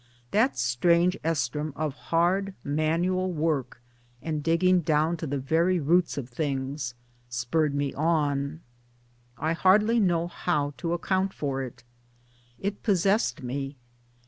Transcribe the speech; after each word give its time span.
That 0.31 0.57
strange 0.57 1.15
oestrum 1.23 1.73
of 1.75 1.93
hard 2.09 2.55
manual 2.63 3.31
work, 3.31 3.79
and 4.19 4.41
digging 4.41 4.79
down 4.81 5.15
to 5.17 5.27
the 5.27 5.37
very 5.37 5.79
roots 5.79 6.17
of 6.17 6.27
things, 6.27 6.95
spurred 7.29 7.75
me 7.75 7.93
on. 7.93 8.61
I 9.37 9.53
hardly 9.53 9.99
know 9.99 10.27
how 10.27 10.73
to 10.77 10.93
account 10.93 11.33
for 11.35 11.61
it. 11.61 11.83
It 12.57 12.81
pos, 12.81 13.01
sessed 13.01 13.43
me. 13.43 13.75